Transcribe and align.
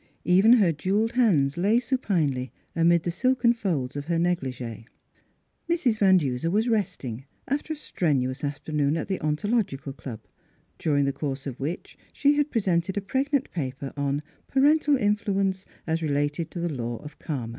Even 0.25 0.53
her 0.53 0.71
jewelled 0.73 1.11
hands 1.11 1.57
lay 1.57 1.79
supinely 1.79 2.51
amid 2.75 3.03
the 3.03 3.11
silken 3.11 3.53
folds 3.53 3.95
of 3.95 4.05
her 4.05 4.17
negligee. 4.17 4.87
Mrs. 5.69 5.99
Van 5.99 6.17
Duser 6.17 6.49
was 6.49 6.67
resting 6.67 7.25
after 7.47 7.73
a 7.73 7.75
strenuous 7.75 8.43
afternoon 8.43 8.97
at 8.97 9.07
the 9.07 9.21
Ontological 9.21 9.93
Club, 9.93 10.21
during 10.79 11.05
the 11.05 11.13
course 11.13 11.45
of 11.45 11.59
which 11.59 11.99
she 12.13 12.33
had 12.35 12.49
presented 12.49 12.97
a 12.97 13.01
pregnant 13.01 13.51
paper 13.51 13.93
on 13.95 14.23
"Parental 14.47 14.97
Influence 14.97 15.67
as 15.85 16.01
related 16.01 16.49
to 16.49 16.59
the 16.59 16.73
Law 16.73 16.97
of 17.03 17.19
Karma." 17.19 17.49